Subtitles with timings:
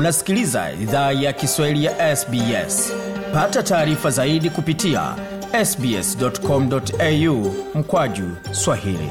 [0.00, 2.92] Unasikiliza idhaa ya Kiswahili ya SBS.
[3.32, 5.16] Pata taarifa zaidi kupitia
[5.64, 9.10] sbs.com.au mkwaju swahili.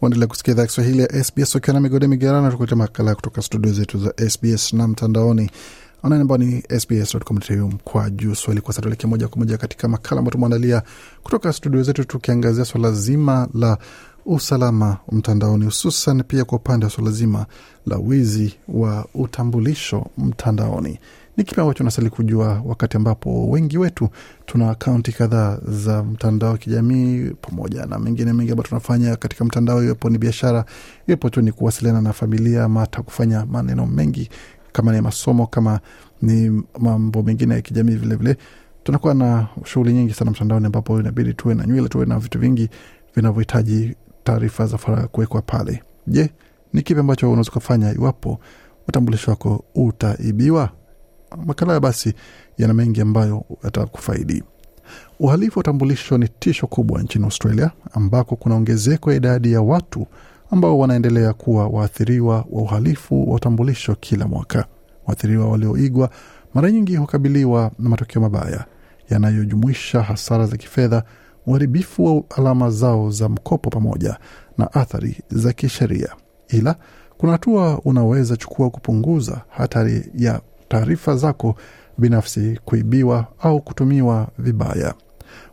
[0.00, 3.98] Waendelea kusikia idhaa Kiswahili ya SBS ukiwa na migode migerana, tukuleta makala kutoka studio zetu
[3.98, 5.50] za SBS na mtandaoni
[6.02, 10.32] anani ambao ni sbs.com.au kwa juu swali Kwa satulekea moja kwa moja katika makala ambayo
[10.32, 10.82] tumeandalia
[11.22, 13.78] kutoka studio zetu, tukiangazia swala zima la
[14.26, 17.46] usalama mtandaoni, hususan pia kwa upande wa suala zima
[17.86, 20.98] la wizi wa utambulisho mtandaoni.
[21.36, 24.08] Ni kipi ambacho unastahili kujua wakati ambapo wengi wetu
[24.46, 29.84] tuna akaunti kadhaa za mtandao wa kijamii pamoja na mengine mengi ambayo tunafanya katika mtandao,
[29.84, 30.64] iwepo ni biashara,
[31.06, 34.30] iwepo tu ni kuwasiliana na familia ama hata kufanya maneno mengi
[34.72, 35.80] kama ni masomo, kama
[36.22, 38.36] ni mambo mengine ya kijamii vilevile.
[38.84, 42.68] Tunakuwa na shughuli nyingi sana mtandaoni, ambapo inabidi tuwe na nywila, tuwe na vitu vingi
[43.14, 43.94] vinavyohitaji
[44.26, 45.82] taarifa za faragha kuwekwa pale.
[46.06, 46.30] Je,
[46.72, 48.40] ni kipi ambacho unaweza ukafanya iwapo
[48.88, 50.70] utambulisho wako utaibiwa?
[51.46, 52.14] Makala ya basi
[52.58, 54.42] yana mengi ambayo yatakufaidi.
[55.20, 60.06] Uhalifu wa utambulisho ni tisho kubwa nchini Australia, ambako kuna ongezeko ya idadi ya watu
[60.50, 64.64] ambao wanaendelea kuwa waathiriwa wa uhalifu wa utambulisho kila mwaka.
[65.06, 66.10] Waathiriwa walioigwa
[66.54, 68.64] mara nyingi hukabiliwa na matokeo mabaya
[69.10, 71.02] yanayojumuisha hasara za kifedha,
[71.46, 74.16] uharibifu wa alama zao za mkopo, pamoja
[74.58, 76.08] na athari za kisheria.
[76.48, 76.76] Ila
[77.18, 81.54] kuna hatua unaweza chukua kupunguza hatari ya taarifa zako
[81.98, 84.94] binafsi kuibiwa au kutumiwa vibaya.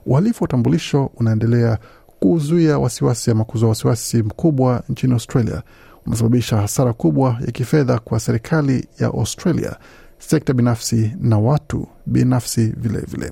[0.06, 1.78] Uhalifu wa utambulisho unaendelea
[2.20, 5.62] kuzuia wasiwasi ama kuzua wasiwasi mkubwa nchini Australia,
[6.06, 9.76] unasababisha hasara kubwa ya kifedha kwa serikali ya Australia,
[10.20, 13.32] sekta binafsi na watu binafsi vilevile vile.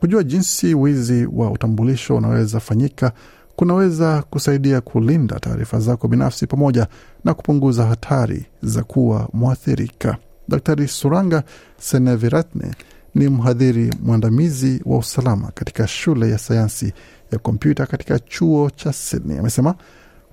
[0.00, 3.12] Kujua jinsi wizi wa utambulisho unaweza fanyika
[3.56, 6.86] kunaweza kusaidia kulinda taarifa zako binafsi pamoja
[7.24, 10.16] na kupunguza hatari za kuwa mwathirika.
[10.48, 11.42] Daktari Suranga
[11.78, 12.70] Seneviratne
[13.14, 16.92] ni mhadhiri mwandamizi wa usalama katika shule ya sayansi
[17.32, 19.38] ya kompyuta katika chuo cha Sydney.
[19.38, 19.74] Amesema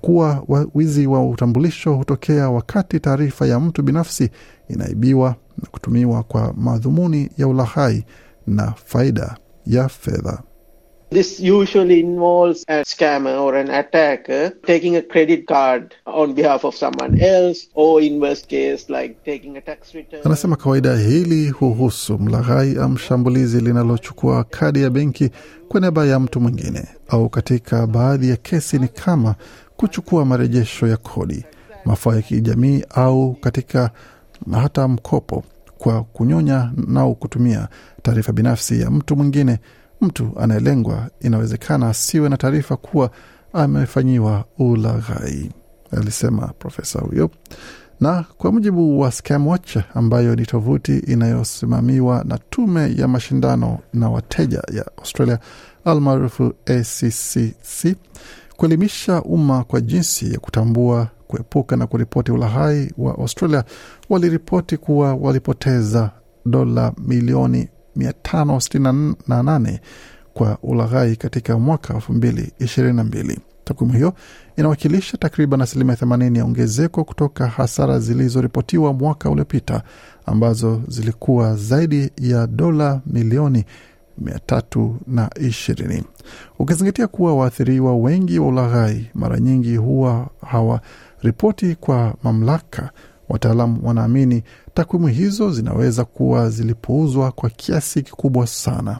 [0.00, 4.30] kuwa wizi wa utambulisho hutokea wakati taarifa ya mtu binafsi
[4.68, 5.28] inaibiwa
[5.62, 8.04] na kutumiwa kwa madhumuni ya ulaghai
[8.46, 10.42] na faida ya fedha.
[11.10, 16.74] This usually involves a scammer or an attacker taking a credit card on behalf of
[16.74, 20.20] someone else or in worst case like taking a tax return.
[20.24, 25.30] Anasema kawaida hili huhusu mlaghai au mshambulizi linalochukua kadi ya benki
[25.68, 29.34] kwa niaba ya mtu mwingine, au katika baadhi ya kesi ni kama
[29.76, 31.44] kuchukua marejesho ya kodi,
[31.84, 33.90] mafao ya kijamii, au katika
[34.52, 35.44] hata mkopo
[35.86, 37.68] kwa kunyonya nao kutumia
[38.02, 39.58] taarifa binafsi ya mtu mwingine.
[40.00, 43.10] Mtu anayelengwa inawezekana asiwe na taarifa kuwa
[43.52, 45.50] amefanyiwa ulaghai,
[45.96, 47.30] alisema profesa huyo.
[48.00, 54.62] Na kwa mujibu wa Scamwatch ambayo ni tovuti inayosimamiwa na tume ya mashindano na wateja
[54.72, 55.38] ya Australia
[55.84, 57.96] almaarufu ACCC,
[58.56, 63.64] kuelimisha umma kwa jinsi ya kutambua, kuepuka na kuripoti ulaghai wa Australia
[64.08, 66.10] waliripoti kuwa walipoteza
[66.46, 69.78] dola milioni 568
[70.34, 73.36] kwa ulaghai katika mwaka 2022.
[73.64, 74.12] Takwimu hiyo
[74.56, 79.82] inawakilisha takriban asilimia 80 ya ongezeko kutoka hasara zilizoripotiwa mwaka uliopita
[80.26, 83.64] ambazo zilikuwa zaidi ya dola milioni
[84.22, 86.02] 320.
[86.58, 92.90] Ukizingatia kuwa waathiriwa wengi wa ulaghai mara nyingi huwa hawaripoti kwa mamlaka,
[93.28, 94.42] wataalam wanaamini
[94.74, 98.98] takwimu hizo zinaweza kuwa zilipuuzwa kwa kiasi kikubwa sana.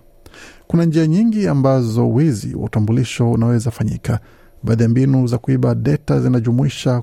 [0.67, 4.21] Kuna njia nyingi ambazo wizi wa utambulisho unaweza fanyika.
[4.63, 7.01] Baadhi ya mbinu za kuiba data zinajumuisha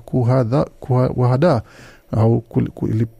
[0.80, 1.62] kuwahadaa
[2.12, 2.40] au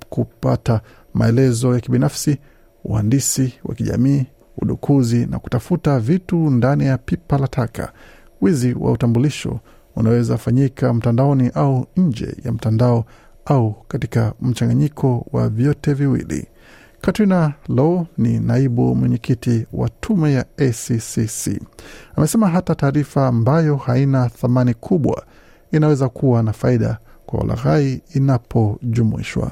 [0.09, 0.81] kupata
[1.15, 2.39] maelezo ya kibinafsi,
[2.85, 4.27] uhandisi wa kijamii,
[4.59, 7.93] udukuzi na kutafuta vitu ndani ya pipa la taka.
[8.41, 9.61] Wizi wa utambulisho
[9.97, 13.05] unaweza fanyika mtandaoni au nje ya mtandao
[13.45, 16.47] au katika mchanganyiko wa vyote viwili.
[17.01, 21.61] Katrina Low ni naibu mwenyekiti wa tume ya ACCC.
[22.17, 25.25] Amesema hata taarifa ambayo haina thamani kubwa
[25.73, 29.51] inaweza kuwa na faida kwa walaghai inapojumuishwa.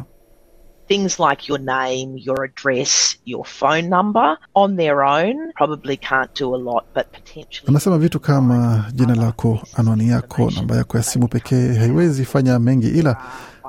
[0.88, 6.54] Things like your name, your address, your phone number on their own probably can't do
[6.54, 7.68] a lot, but potentially.
[7.68, 12.88] Anasema vitu kama jina lako, anwani yako, namba yako ya simu pekee haiwezi fanya mengi,
[12.88, 13.16] ila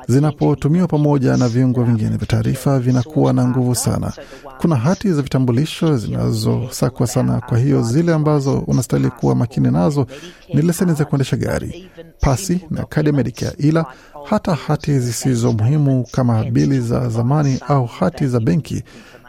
[0.08, 4.14] zinapotumiwa pamoja na viungo vingine vya taarifa vinakuwa na nguvu sana.
[4.58, 10.08] Kuna hati za vitambulisho zinazosakwa sana, kwa hiyo zile ambazo unastahili kuwa makini nazo
[10.54, 11.90] ni leseni za kuendesha gari,
[12.20, 13.86] pasi na kadi ya Medicare, ila
[14.26, 18.84] hata hati zisizo muhimu kama bili za zamani au hati za benki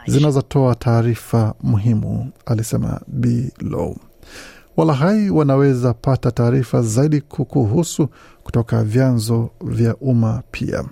[0.07, 3.95] zinazotoa taarifa muhimu, alisema B Low.
[4.77, 8.07] Walahai wanaweza pata taarifa zaidi kukuhusu
[8.43, 10.83] kutoka vyanzo vya umma pia.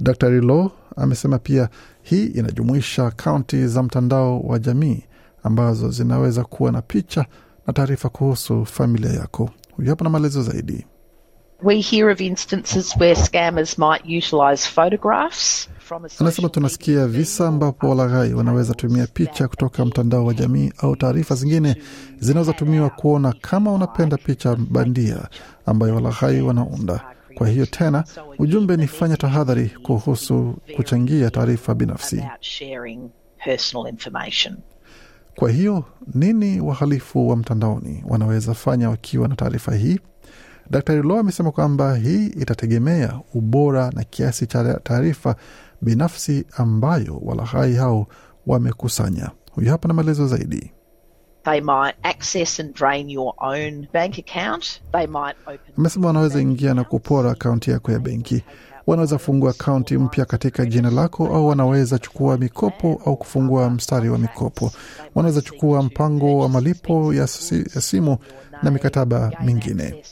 [0.00, 1.68] Dr Law amesema pia
[2.02, 5.02] hii inajumuisha akaunti za mtandao wa jamii
[5.42, 7.26] ambazo zinaweza kuwa na picha
[7.66, 9.50] na taarifa kuhusu familia yako.
[9.76, 10.86] Huyu hapa na maelezo zaidi.
[16.20, 21.76] Anasema tunasikia visa ambapo walaghai wanaweza tumia picha kutoka mtandao wa jamii au taarifa zingine
[22.18, 25.28] zinazotumiwa kuona kama unapenda picha bandia
[25.66, 27.00] ambayo walaghai wanaunda.
[27.34, 28.04] Kwa hiyo tena,
[28.38, 32.24] ujumbe ni fanya tahadhari kuhusu kuchangia taarifa binafsi.
[35.34, 35.84] Kwa hiyo
[36.14, 39.98] nini wahalifu wa mtandaoni wanaweza fanya wakiwa na taarifa hii?
[40.70, 45.36] Daktari Lo amesema kwamba hii itategemea ubora na kiasi cha taarifa
[45.82, 48.06] binafsi ambayo walaghai hao
[48.46, 49.30] wamekusanya.
[49.52, 50.72] Huyu hapa na maelezo zaidi.
[51.44, 54.82] They might access and drain your own bank account.
[54.92, 58.42] They might open Amesema wanaweza ingia na kupora akaunti yako ya benki,
[58.86, 64.18] wanaweza fungua akaunti mpya katika jina lako, au wanaweza chukua mikopo au kufungua mstari wa
[64.18, 64.72] mikopo.
[65.14, 68.18] Wanaweza chukua mpango wa malipo ya, si, ya simu
[68.62, 70.02] na mikataba mingine.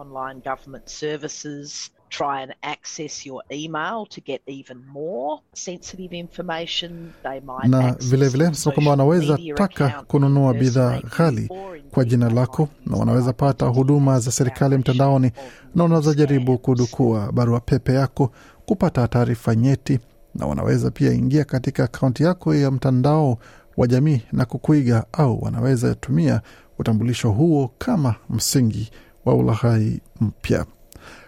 [0.00, 7.12] Online government services, try and access your email to get even more sensitive information.
[7.22, 11.50] They might na vilevile your kwamba wanaweza taka kununua bidhaa ghali
[11.90, 15.30] kwa jina lako, na wanaweza pata huduma za serikali mtandaoni,
[15.74, 18.32] na wanaweza jaribu kudukua barua pepe yako
[18.66, 19.98] kupata taarifa nyeti,
[20.34, 23.38] na wanaweza pia ingia katika akaunti yako ya mtandao
[23.76, 26.40] wa jamii na kukuiga, au wanaweza tumia
[26.78, 28.90] utambulisho huo kama msingi
[29.26, 30.66] wa ulaghai mpya.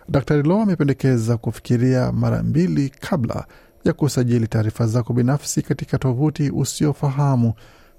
[0.08, 3.46] Daktari Lo amependekeza kufikiria mara mbili kabla
[3.84, 7.52] ya kusajili taarifa zako binafsi katika tovuti usiofahamu,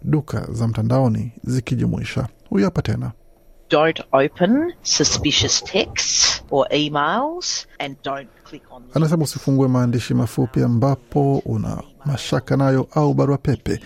[0.03, 2.27] duka za mtandaoni zikijumuisha.
[2.49, 3.11] Huyu hapa tena.
[3.69, 11.37] Don't open suspicious texts or emails and don't click on Anasema usifungue maandishi mafupi ambapo
[11.45, 13.79] una mashaka nayo au barua pepe,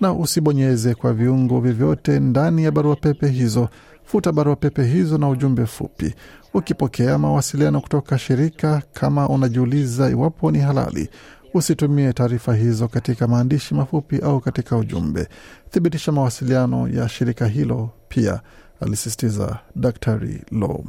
[0.00, 3.68] na usibonyeze kwa viungo vyovyote ndani ya barua pepe hizo.
[4.10, 6.14] Futa barua pepe hizo na ujumbe fupi.
[6.54, 11.08] Ukipokea mawasiliano kutoka shirika, kama unajiuliza iwapo ni halali,
[11.54, 15.28] usitumie taarifa hizo katika maandishi mafupi au katika ujumbe.
[15.70, 18.40] Thibitisha mawasiliano ya shirika hilo pia,
[18.80, 20.84] alisisitiza Daktari Low.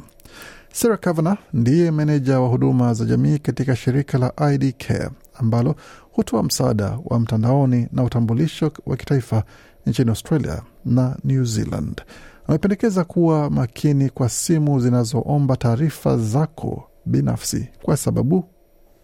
[0.72, 5.74] Sarah Kavanagh ndiye meneja wa huduma za jamii katika shirika la ID Care ambalo
[6.12, 9.44] hutoa msaada wa mtandaoni na utambulisho wa kitaifa
[9.86, 12.02] nchini Australia na New Zealand.
[12.46, 18.44] Amependekeza kuwa makini kwa simu zinazoomba taarifa zako binafsi kwa sababu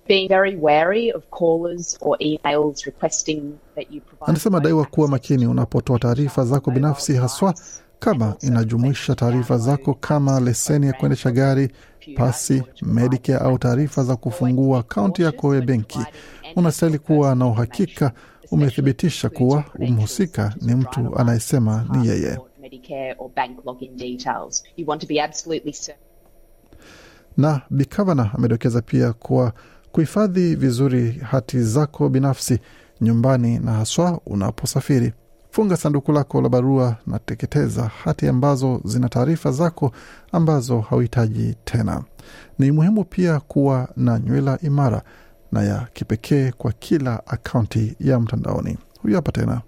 [0.09, 3.43] being very wary of callers or emails requesting
[3.75, 7.55] that you provide anasema daiwa kuwa makini unapotoa taarifa zako binafsi, haswa
[7.99, 11.71] kama inajumuisha taarifa zako kama leseni ya kuendesha gari,
[12.17, 15.99] pasi, Medicare au taarifa za kufungua akaunti yako ya benki.
[16.57, 18.13] Unastahili kuwa na uhakika
[18.51, 22.39] umethibitisha kuwa mhusika ni mtu anayesema ni yeye.
[22.73, 24.63] Medicare or bank login details.
[24.77, 26.03] You want to be absolutely certain.
[27.37, 29.53] na Bikavana amedokeza pia kuwa
[29.93, 32.59] kuhifadhi vizuri hati zako binafsi
[33.01, 35.13] nyumbani na haswa unaposafiri.
[35.51, 39.93] Funga sanduku lako la barua na teketeza hati ambazo zina taarifa zako
[40.33, 42.05] ambazo hauhitaji tena.
[42.59, 45.03] Ni muhimu pia kuwa na nywela imara
[45.53, 48.79] na ya kipekee kwa kila akaunti ya mtandaoni.
[49.03, 49.61] Huyu hapa tena.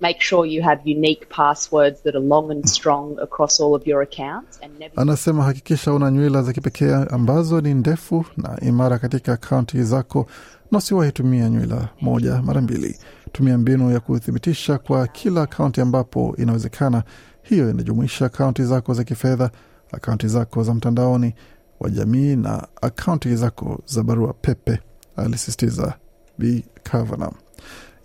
[0.00, 4.02] Make sure you have unique passwords that are long and strong across all of your
[4.02, 9.32] accounts and never Anasema hakikisha una nywila za kipekee ambazo ni ndefu na imara katika
[9.32, 10.26] akaunti zako,
[10.70, 12.98] na usiwahi tumia nywila moja mara mbili.
[13.32, 17.02] Tumia mbinu ya kuthibitisha kwa kila akaunti ambapo inawezekana.
[17.42, 19.50] Hiyo inajumuisha akaunti zako za kifedha,
[19.92, 21.34] akaunti zako za mtandaoni
[21.80, 24.78] wa jamii na akaunti zako za barua pepe,
[25.16, 25.94] alisisitiza
[26.38, 27.47] B Kavanaugh.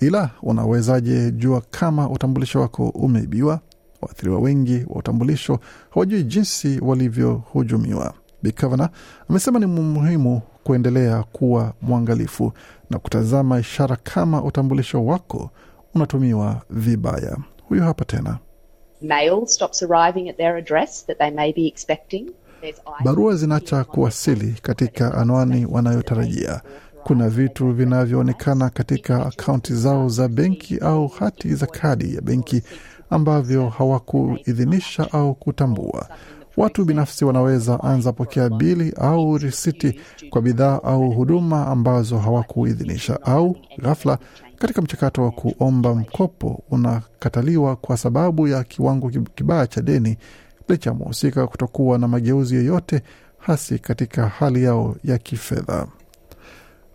[0.07, 3.59] Ila unawezaje jua kama utambulisho wako umeibiwa?
[4.01, 8.13] Waathiriwa wengi wa utambulisho hawajui jinsi walivyohujumiwa.
[8.43, 8.89] Bikavana
[9.29, 12.53] amesema ni muhimu kuendelea kuwa mwangalifu
[12.89, 15.49] na kutazama ishara kama utambulisho wako
[15.95, 17.37] unatumiwa vibaya.
[17.63, 18.37] Huyu hapa tena.
[19.01, 22.31] mail stops arriving at their address that they may be expecting.
[23.03, 26.61] Barua zinaacha kuwasili katika anwani wanayotarajia.
[27.03, 32.63] Kuna vitu vinavyoonekana katika akaunti zao za benki au hati za kadi ya benki
[33.09, 36.07] ambavyo hawakuidhinisha au kutambua.
[36.57, 43.57] Watu binafsi wanaweza anza pokea bili au risiti kwa bidhaa au huduma ambazo hawakuidhinisha, au
[43.81, 44.17] ghafla
[44.59, 50.17] katika mchakato wa kuomba mkopo unakataliwa kwa sababu ya kiwango kibaya cha deni,
[50.69, 53.01] licha ya mhusika kutokuwa na mageuzi yoyote
[53.37, 55.87] hasi katika hali yao ya kifedha.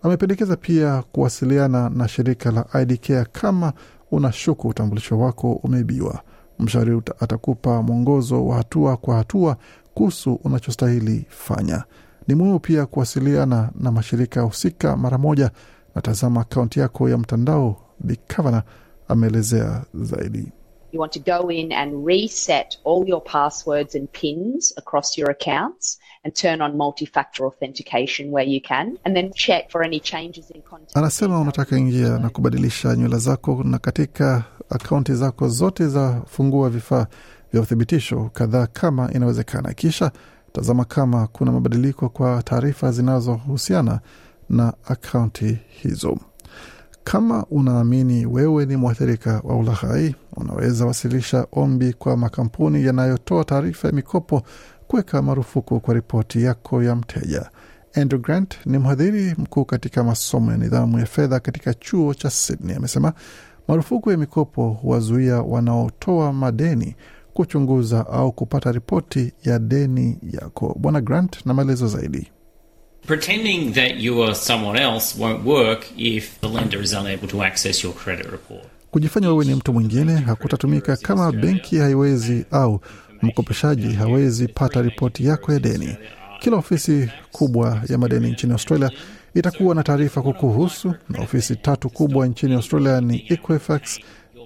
[0.03, 3.73] Amependekeza pia kuwasiliana na shirika la IDCare kama
[4.11, 6.21] unashuku utambulisho wako umeibiwa.
[6.59, 9.57] Mshauri atakupa mwongozo wa hatua kwa hatua
[9.95, 11.85] kuhusu unachostahili fanya.
[12.29, 15.51] Ni muhimu pia kuwasiliana na mashirika husika mara moja
[15.95, 17.77] na tazama akaunti yako ya mtandao.
[18.01, 18.63] Bikavana
[19.09, 20.53] ameelezea zaidi.
[20.93, 25.99] You want to go in and reset all your passwords and pins across your accounts
[26.25, 30.63] and turn on multi-factor authentication where you can and then check for any changes in
[30.63, 30.91] content.
[30.97, 37.07] Anasema unataka ingia na kubadilisha nywela zako na katika akaunti zako zote za fungua vifaa
[37.53, 40.13] vya uthibitisho kadhaa kama inawezekana, kisha
[40.53, 44.01] tazama kama kuna mabadiliko kwa taarifa zinazohusiana
[44.49, 46.19] na akaunti hizo.
[47.13, 53.95] Kama unaamini wewe ni mwathirika wa ulaghai, unaweza wasilisha ombi kwa makampuni yanayotoa taarifa ya
[53.95, 54.43] mikopo
[54.89, 57.51] kuweka marufuku kwa ripoti yako ya mteja.
[57.95, 62.77] Andrew Grant ni mhadhiri mkuu katika masomo ya nidhamu ya fedha katika chuo cha Sydney.
[62.77, 63.13] Amesema
[63.69, 66.97] marufuku ya mikopo huwazuia wanaotoa madeni
[67.35, 70.77] kuchunguza au kupata ripoti ya deni yako.
[70.79, 72.31] Bwana Grant na maelezo zaidi.
[73.09, 77.83] Pretending that you are someone else won't work if the lender is unable to access
[77.85, 78.65] your credit report.
[78.91, 82.81] Kujifanya wewe ni mtu mwingine hakutatumika kama benki haiwezi au
[83.23, 85.97] mkopeshaji hawezi pata ripoti yako ya deni.
[86.41, 88.91] Kila ofisi kubwa ya madeni nchini Australia
[89.35, 94.01] itakuwa na taarifa kukuhusu, na ofisi tatu kubwa nchini Australia ni Equifax,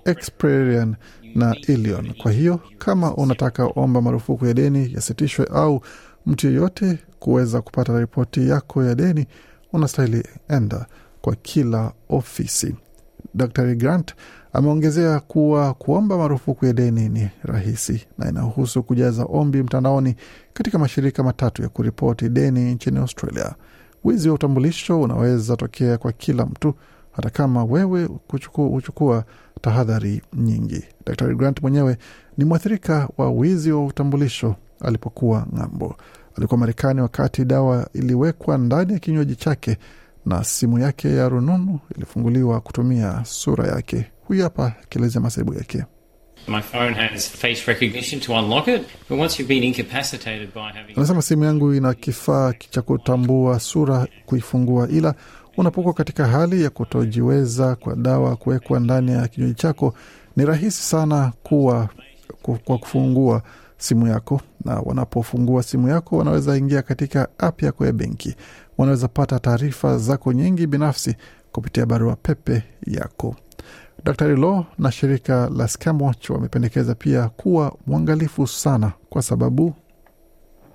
[0.04, 0.95] Experian
[1.35, 2.14] na Ilion.
[2.14, 5.83] Kwa hiyo kama unataka omba marufuku ya deni yasitishwe au
[6.26, 9.26] mtu yeyote kuweza kupata ripoti yako ya deni,
[9.73, 10.87] unastahili enda
[11.21, 12.75] kwa kila ofisi.
[13.35, 14.14] Dr Grant
[14.52, 20.17] ameongezea kuwa kuomba marufuku ya deni ni rahisi na inahusu kujaza ombi mtandaoni
[20.52, 23.55] katika mashirika matatu ya kuripoti deni nchini Australia.
[24.05, 26.75] Wizi wa utambulisho unaweza tokea kwa kila mtu,
[27.12, 28.09] hata kama wewe
[28.55, 29.25] huchukua
[29.61, 30.85] tahadhari nyingi.
[31.07, 31.97] Dr Grant mwenyewe
[32.38, 35.97] ni mwathirika wa wizi wa utambulisho alipokuwa ng'ambo.
[36.39, 39.77] Alikuwa Marekani wakati dawa iliwekwa ndani ya kinywaji chake
[40.27, 44.05] na simu yake ya rununu ilifunguliwa kutumia sura yake.
[44.25, 45.85] Huyu hapa akielezea masaibu yake.
[46.49, 50.95] My phone has face recognition to unlock it, but once you've been incapacitated by having
[50.97, 55.15] Anasema simu yangu ina kifaa cha kutambua sura kuifungua, ila
[55.57, 59.95] unapokuwa katika hali ya kutojiweza kwa dawa kuwekwa ndani ya kinywaji chako,
[60.37, 61.89] ni rahisi sana kuwa
[62.65, 63.43] kwa kufungua
[63.83, 68.37] simu yako, na wanapofungua simu yako wanaweza ingia katika app yako ya benki.
[68.79, 71.17] Wanaweza pata taarifa zako nyingi binafsi
[71.53, 73.37] kupitia barua pepe yako.
[74.05, 79.75] Daktari Law na shirika la Scamwatch wamependekeza pia kuwa mwangalifu sana, kwa sababu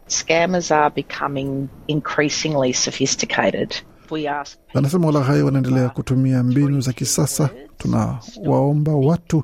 [0.08, 3.74] Scammers are becoming increasingly sophisticated.
[4.74, 7.50] Anasema walaghai wanaendelea kutumia mbinu za kisasa.
[7.78, 9.44] Tunawaomba watu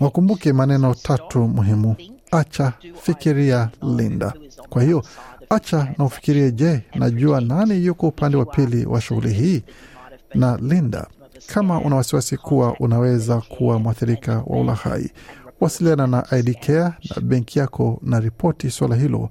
[0.00, 1.96] wakumbuke maneno tatu muhimu:
[2.38, 2.72] acha,
[3.02, 4.32] fikiria, linda.
[4.68, 5.02] Kwa hiyo
[5.50, 9.62] acha na ufikirie, je, najua nani yuko upande wa pili wa shughuli hii?
[10.34, 11.06] Na linda,
[11.54, 15.10] kama una wasiwasi kuwa unaweza kuwa mwathirika wa ulaghai,
[15.60, 19.30] wasiliana na IDCare na benki yako na ripoti suala hilo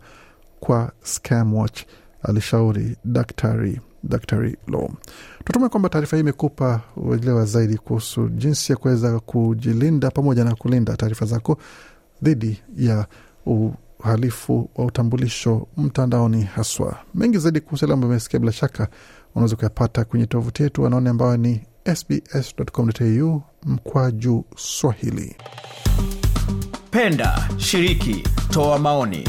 [0.60, 1.82] kwa Scamwatch,
[2.24, 4.90] alishauri daktari Daktari Law.
[5.38, 10.98] Tunatumai kwamba taarifa hii imekupa uelewa zaidi kuhusu jinsi ya kuweza kujilinda pamoja na kulinda
[10.98, 11.58] taarifa zako
[12.24, 13.06] dhidi ya
[13.46, 16.98] uhalifu wa utambulisho mtandaoni haswa.
[17.16, 18.88] Mengi zaidi kuhusu yale ambayo umesikia, bila shaka
[19.36, 21.62] unaweza kuyapata kwenye tovuti yetu anaone ambayo ni
[21.96, 25.36] sbs.com.au mkwaju Swahili.
[26.92, 29.28] Penda, shiriki, toa maoni,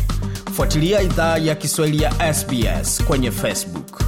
[0.53, 4.03] fuatilia idhaa ya Kiswahili ya SBS kwenye Facebook.